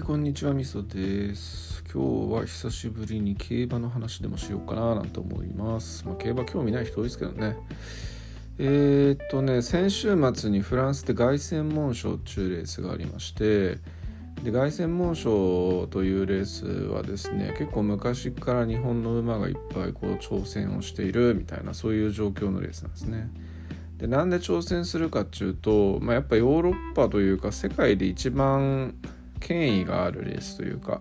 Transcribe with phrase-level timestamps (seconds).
[0.00, 1.84] いこんにちはみそです。
[1.92, 6.06] 今日は久しぶりに競馬の話でもしようかななんて思います。
[6.06, 7.58] まあ、競馬興味ない人多いですけどね。
[8.58, 13.76] えー、っとね先週末にフランスで凱旋門賞っていうレースがありまして
[14.42, 23.28] で凱旋門賞というレースはですね結構昔から日本の馬がいっぱいこう挑戦をしているみたいなそういう状況のレースなんですね。
[23.98, 28.94] でなんで挑戦するかっていうと、まあ、やっぱヨーロッパというか世界で一番
[29.40, 31.00] 権威があるレースというか、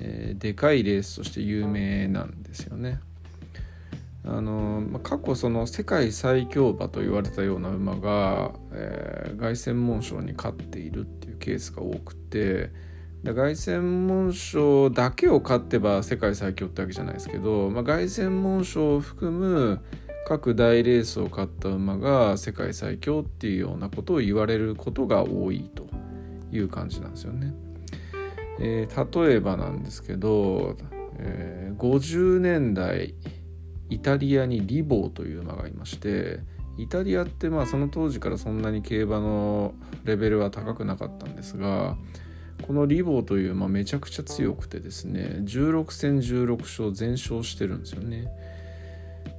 [0.00, 3.00] えー、でかいレースとして有名なんですよね。
[4.24, 12.70] あのまあ、過去その世界最強馬と言われたような馬が、えー、凱旋門賞に勝っているっていうケースが多くて
[13.24, 19.84] で凱旋門賞だけを勝ってば世界最強ってわけじゃないですけど、まあ、凱旋門賞を含む
[20.26, 25.86] 各大レースを勝った馬が世界最強っていうようなことを言われることが多いと
[26.52, 27.54] いう感じなんですよね。
[28.60, 30.76] えー、例えばなんですけど、
[31.18, 33.14] えー、50年代
[33.88, 36.40] イタリアにリボーという馬がいまして
[36.78, 41.96] イタリアってまあその当時からそんなに競馬のレベルは高くなかったんですが
[42.66, 48.28] このリボーという馬めちゃくちゃ強くてですね16戦16勝全勝してるんですよね。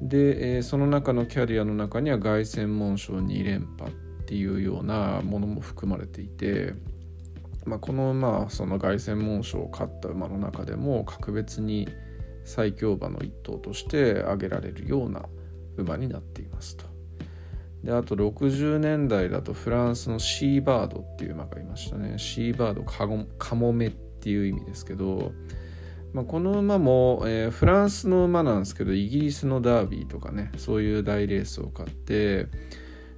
[0.01, 6.73] で、えー、その中のキャリアの中には凱旋門賞2連覇っていうようなものも含まれていて、
[7.65, 11.87] まあ、この馬その凱旋門賞を勝った馬の中でも格別に
[12.43, 15.23] 最強馬の一頭として挙げられるような
[15.77, 16.85] 馬になっていますと。
[17.83, 25.33] であと60年代だとフランスのシーバードっていう馬がいましたねシーバードカゴカモメっていう意味ですけど
[26.13, 32.47] まあ、この馬も、えー、フランスの馬なんですけどイギリスのダービーとかねそういう大レースを買って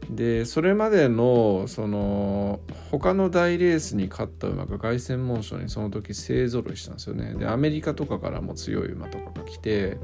[0.09, 2.59] でそれまでのその
[2.91, 9.97] 他の大レースに勝った馬が凱旋門賞にその時勢ぞろいしたんですよねでアメリカとかからも強い馬とかが来て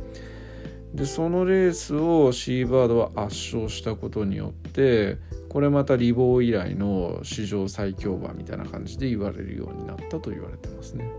[0.94, 5.18] でそのレースをシーバードは圧勝したことによって
[5.50, 11.12] これまたリボー以来の史上最強馬みたいな感じで言われるようになったと言われてますね。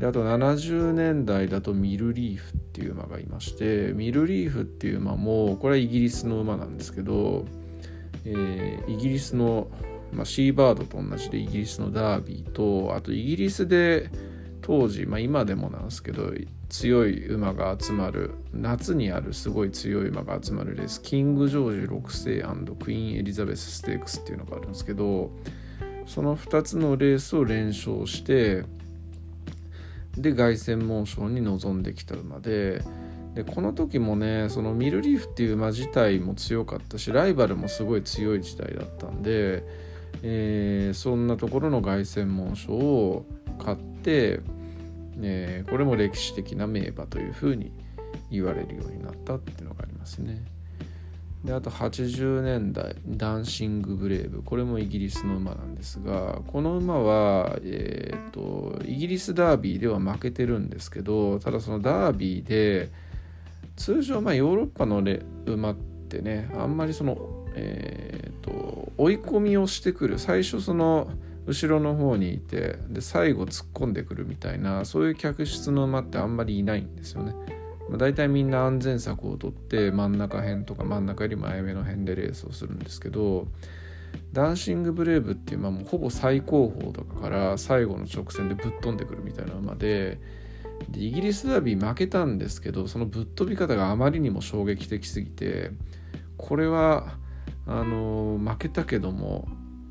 [0.00, 7.44] であと70年代だとミルリーフっていう馬がいましてミルリーフっていう馬もこれはイギリスの馬なんですけど、
[8.24, 9.70] えー、イギリスの、
[10.10, 14.10] まあ、シーバードと同じでイギリスのダービーとあとイギリスで
[14.62, 16.32] 当時、まあ、今でもなんですけど
[16.70, 25.30] 強い馬が集まる夏にあるすごい強い馬が集まるレースキング・ジョージ6世クイーン・エリザベス・ステークスっていうのがあるんですけど
[26.06, 28.64] その2つのレースを連勝して
[30.16, 32.82] で凱旋門賞に臨んできた馬で
[33.34, 39.64] でこの時もねそのミルリーフっていう馬自体も強かったしライバルもすごい強い時代だったんで、
[40.22, 43.26] えー、そんなところの凱旋門賞を
[43.58, 44.40] 買って、
[45.20, 47.72] えー、これも歴史的な名馬というふうに
[48.30, 50.44] 言われるようになったっていうのがありますね。
[51.44, 62.90] であと80年代ダンシングブレイブこれもイギリスの馬なんですがこの馬は、えーと、イギリスダービーでは負けてるんですけどただそのダービーで
[63.76, 65.02] 通常まあヨーロッパの
[65.46, 65.74] 馬っ
[66.08, 67.16] てねあんまりその、
[67.54, 71.10] えーと追い込みをしてくる最初その
[71.46, 77.34] 後ろの方にいてで最後突っ込んでくるみたいなそういう客室の馬ってあんまりいないんですよね。
[77.90, 83.48] まあ、大体みんな安全策をとって真ん中辺とか真ん中より前目の辺でレースをするんですけど
[84.32, 90.20] ダンシングブレイブっていう馬もうほぼ最高峰とかから最後の直線でぶっ飛んでくるみたいな馬で
[90.88, 95.72] でイギリスダービー負けたんですけどそのぶっ飛び方があまりにも衝撃的すぎて
[96.36, 97.18] これは
[97.66, 99.48] あの負けたけども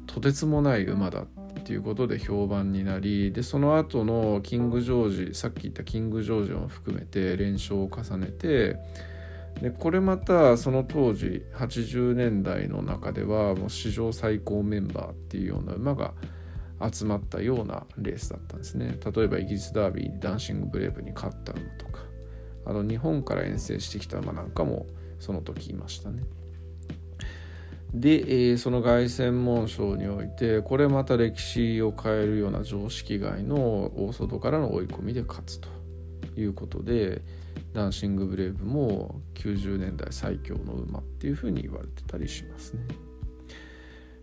[0.07, 1.27] とてつもない馬だっ
[1.69, 8.75] ていうことで評判になりでその後のキング・ジョージさっき言ったキング・ジョージも含めて連勝を重ねて
[9.61, 16.15] でこれまたその当時80年代の中ではもう史上最高メンバーっていうような馬が
[16.91, 22.01] 集まったようなレースだったんですね例えばイギリスダービーダンシングブレイブに勝った馬とか
[22.65, 24.87] あの日本から遠征してきた馬なんかも
[25.19, 26.23] その時いましたね。
[27.93, 33.57] で、えー、その凱旋門賞においてこれまた歴史を変えるような常識外の
[33.95, 35.69] 大外からの追い込みで勝つと
[36.37, 37.21] いうことで
[37.73, 42.81] ダンシングブレイブも90年代最強の馬っていうふうに言われてたりしますね。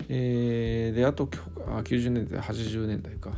[0.08, 1.28] えー、であと
[1.66, 3.32] あ90年代80年代か。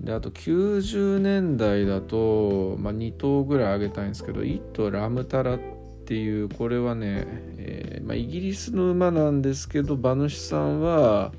[0.00, 5.79] であと90年代だと、まあ、2頭ぐらい挙げたいんですけど1頭ラムタラって
[6.10, 7.24] っていうこれはね、
[7.56, 11.30] えー、まあ、イギリスの馬なんですけど馬主さんは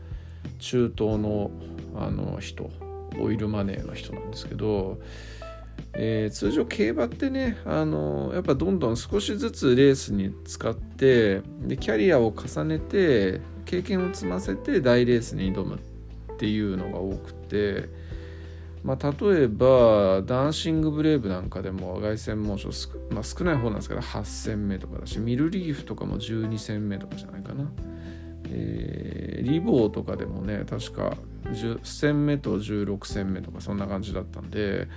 [0.59, 1.51] 中東の
[1.93, 2.69] あの人
[3.19, 5.01] オイルマネーの人なんですけど、
[5.91, 15.81] えー、通常競馬ってねあのやっぱどんどん少しずつレースに使ってでキャリアを重ねて経験を積ませて大レースに挑む
[16.33, 17.89] っていうのが多くて、
[18.83, 27.71] まあ、例えばダンシングブレイブなんかでも凱旋門賞少,、まあ、少ない方なんですけど8戦目とかだしミルリーフとかも12戦目とかじゃないかな。
[28.53, 34.87] えー、リボーとかでもね確か10戦目と16戦目とかそんな感じだったんで、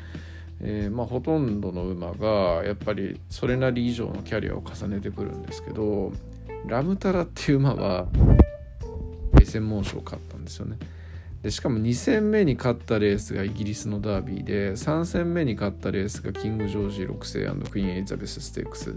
[0.60, 6.12] えー、まあ、ほとんどの馬がやっぱりそれなり以上のキャリアを重ねてくるんですけど
[6.66, 8.08] ラムタラっていう馬は
[9.44, 10.76] 専門賞を勝ったんですよね
[11.44, 18.96] でしかも2戦目に勝ったレースがイギリスのダービーで3戦目に勝ったレースがキング・ジョージ6世クイーン・エリザベス・ステークス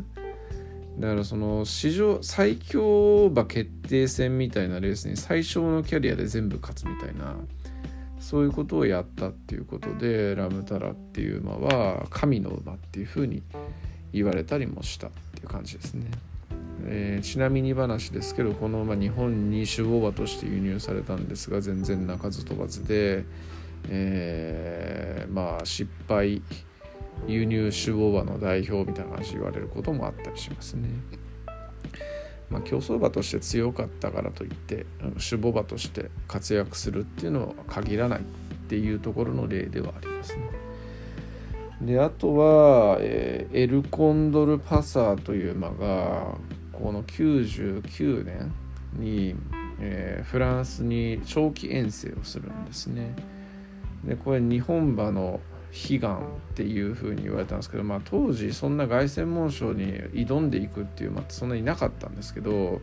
[0.97, 7.35] だからその史上最強馬決定戦みたいなレースに最小のキャリアで全部勝つみたいな
[8.21, 13.43] そういうことをやったっていうことでラムタラっていう馬は神の馬っていうふうに
[14.13, 16.05] 言われたりもしたっていう感じですね。
[16.89, 23.25] えー、ちなみに話ですけどこの馬日本に種牡馬として輸入されたんですが全然鳴かず飛ばずで、
[23.89, 26.41] えー、まあ失敗
[27.27, 30.89] 輸入種牡馬の代表みたいな感じで言われることもあったりしますね。
[32.49, 38.23] まあ、競走馬として強かったからといって種牡馬として活躍するっていうのは限らないっ
[38.69, 40.43] ていうところの例ではありますね。
[41.81, 46.37] であとは、えー、エルコンドルパサーという馬が
[46.81, 48.53] この99年
[48.93, 49.35] に、
[49.79, 53.15] えー、フランスに長期遠征をするんですね。
[54.05, 55.39] でこれ日本馬の
[55.73, 56.21] 悲願っ
[56.55, 62.79] ていうふうに言われたんですけど、まあ、当時そんな凱旋門賞に挑んでいくっていう馬ってそんなになかったんですけど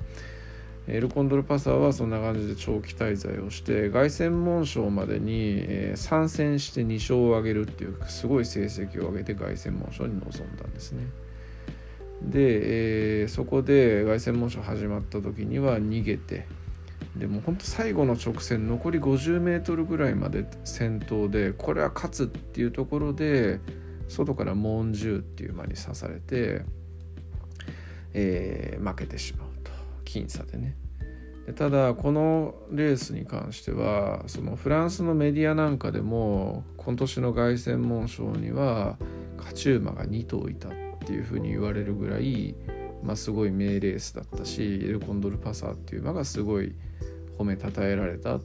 [0.86, 11.06] エルコンドルパサーはそんな感じで長期滞在をして凱旋門賞までに、え、参戦して2勝を挙げるっていうすごい成績を上げて凱旋門賞に臨んだんですね。
[12.30, 16.46] で、えー、そこで凱旋門賞始まった時には逃げて
[17.16, 23.60] でも本当最後の直線残り 50m ぐらいまで先頭でこれは勝つっていうところで
[24.08, 26.62] 外からモンジューっていう馬に刺されて、
[28.12, 29.70] えー、負けてしまうと。
[30.04, 30.76] 僅差でね。
[31.56, 38.96] ただこのレースに関してはそのフランスのメディアなんかでも今年の凱旋門賞には
[39.36, 42.54] 勝ち馬が2頭いたってていうふうに言われるぐらい、
[43.02, 46.74] まあ、すごい名レースだったしエルコンドルパサーっていう馬がすごい
[47.38, 48.40] 褒めたたえられたっ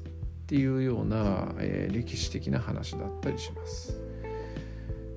[0.47, 4.01] ていうような、えー、歴史的な話だったりします。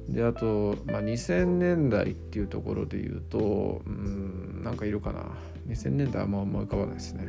[0.08, 5.24] であと、まあ、2000年代っていうところで言うとうんなんかいるかな
[5.68, 7.28] 2000年代はもう思い浮かばないですね。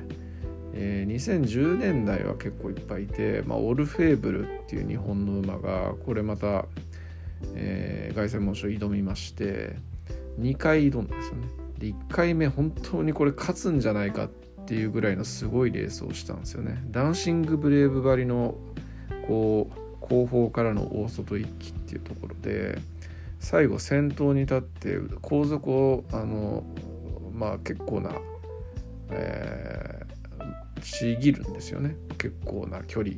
[0.75, 6.65] えー、2010年代は結構いっぱいいて、まあ、オルフェーブルっていう日本の馬がこれまた、
[7.53, 9.75] えー、凱旋門賞挑みまして
[10.39, 11.47] 2回挑んだんですよね。
[11.77, 14.29] で1回目本当にこれ勝つんじゃないかっ
[14.65, 16.83] ていうぐらいのすごいレースをしたんですよね。
[16.91, 18.55] ダンシングブレイブ張りの
[19.27, 22.79] こう後方からの大外一気っていうところで
[23.39, 26.63] 最後先頭に立って後続をあの
[27.33, 28.11] まあ結構な、
[29.09, 33.15] えー、ちぎるんですよね結構な距離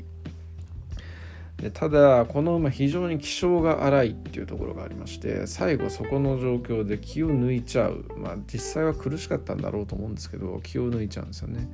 [1.57, 8.05] でただこの馬非常に気性が荒いっていうところがありまして最後そこの状況で気を抜いちゃう。
[8.17, 11.67] まあ実際は苦しかったんだろうと思うんですけど気を抜いちゃうんですよね。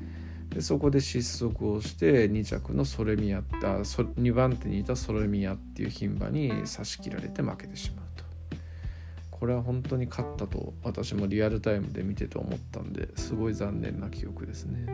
[0.50, 8.26] でそこで失速をして2着のソレミアった2番手にいたソレミアっていう牝馬に差し切られて負けてしまうと。
[9.32, 14.86] これは本当に勝ったと私もリアルタイムで見てて思ったんですごい残念な記憶ですね。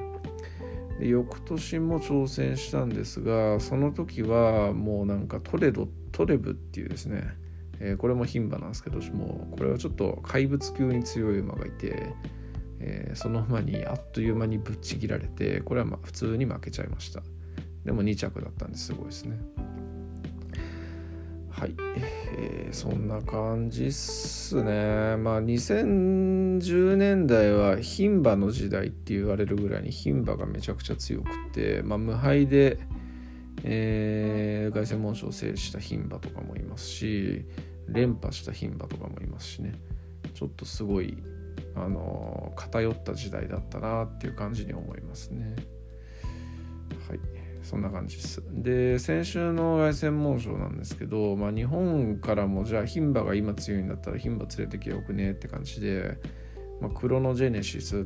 [1.00, 7.24] で翌年も挑戦したんですがその時はもうなんかトレドトレブっていうですね、
[7.80, 12.14] えー、これも牝馬なんですけどもこれはちょっと怪物級に強い馬がいて、
[12.80, 17.22] えー、その馬にあっという間にぶっちぎられてこれはまあ普通に負けちゃいました。
[17.86, 19.38] でも2着だったんですごいですね。
[21.50, 25.18] はい、ー、そんな感じっすね。
[25.18, 32.80] まあ2010年代は牝馬の時代って言われるぐらいに牝馬がめちゃくちゃ強くて、まあ、無敗で、
[33.64, 37.46] えー、凱旋門賞を制した牝馬とかもいますし
[37.88, 39.74] 連覇した牝馬とかもいますしね。
[40.34, 41.18] ちょっとすごい
[41.76, 45.56] あの偏った時代だったなっていう感じに思いますね。
[47.08, 47.37] はい。
[47.68, 48.42] そんな感じです。
[48.50, 56.18] で、先週の凱旋門賞なんですけど、まあ、日本からもじゃあ牝馬が今強いんだったら牝馬連れてきゃよくねって感じで、
[56.80, 58.04] まあ、クロノジェネシスっ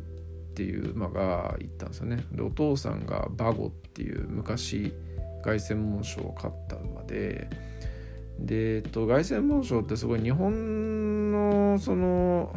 [0.55, 2.25] ていう馬が行ったんですよね。
[2.31, 4.93] で、お父さんがバゴっていう昔
[5.43, 7.47] 凱旋門賞を勝った馬で
[8.39, 12.55] で、えっと、凱旋門賞ってすごい日本のその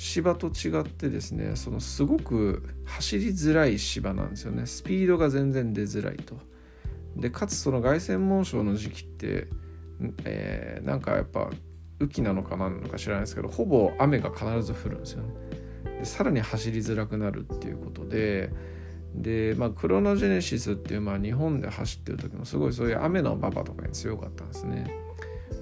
[0.00, 4.64] 芝と違ってですねそのすごく走りづらい芝なんですよね。
[4.64, 6.36] スピードが全然出づらいと。
[7.16, 9.48] でかつその凱旋門賞の時期って、
[10.24, 11.50] えー、なんかやっぱ
[11.98, 15.34] 雨季なのか何なのか知らないですけどほぼ雨が必ず降るんですよね。
[15.98, 18.52] でさらに走りづらくなるっていうことで
[19.16, 24.88] で、まあ、クロノジェネシスっていう、まあ、日本で走ってる時もすごいそういう雨の馬場とかに強かったんですね。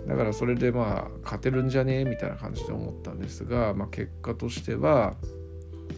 [0.07, 5.15] だからそれでまあ勝てるんじゃねえみたいな感じで思ったんですが、まあ、結果としては、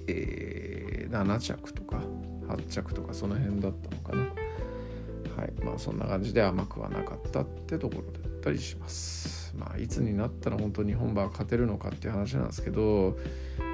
[0.06, 2.02] えー、7着とか
[2.48, 4.22] 8着とかその辺だったのかな。
[5.36, 5.52] はい。
[5.62, 9.54] まあそんな感じで甘くはなかったってところだったりします。
[9.58, 13.18] まあいつになったら本当日本馬は勝てるのかっていう話なんですけど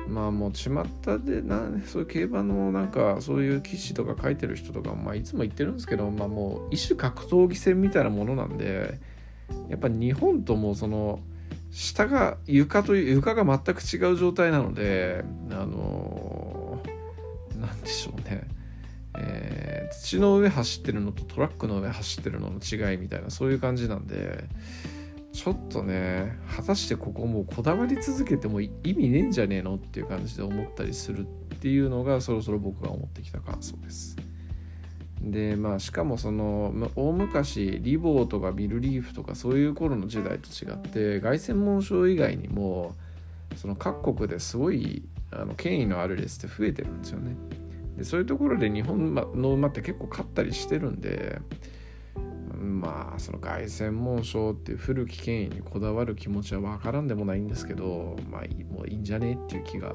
[0.09, 0.71] まあもう巷
[1.19, 8.99] でなそういう競馬のなんかそういう記事とか書いてる人とかまあいつも言ってるんですけどまあもう一種格闘技戦みたいなものなんで
[9.75, 11.19] やっぱ日本ともその
[11.73, 16.81] 下が床という床が全く違う状態なのであの
[17.57, 18.47] 何でしょうね、
[19.19, 24.45] えー、土の上走ってるのとトラックの上走ってるのの違いみたいなそういう感じなんで
[25.33, 34.17] ちょっとね果たしてここもうこだわり続けても意味ねえんじゃねえのっていう感じで思ったりするっていうのがそろそろ僕が思ってきた感想です。
[35.31, 42.95] でまあしかもその大昔リボーとかビルリーフとかそういう頃の時代と違って凱旋門賞以外にも
[43.57, 47.37] その各国ですごいあの権威のあるレースって増えてるんですよね。
[47.97, 51.41] でそういうところで日本の馬って結構勝ったりしてるんで
[52.59, 59.95] まあその凱旋門賞っていう古き権威にこだわる気持ちは分からんでもないんですけどまあもういいんじゃねえっていう気が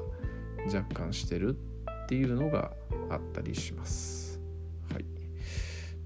[0.66, 1.56] 若干してる
[2.04, 2.72] っていうのが
[3.10, 4.29] あったりします。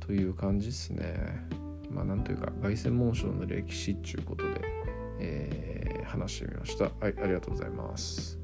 [0.06, 1.46] という感じですね。
[1.90, 4.60] まあなんというか凱旋門賞の歴史っていうことで、
[5.20, 6.84] えー、話してみました。
[6.84, 8.43] はい、ありがとうございます。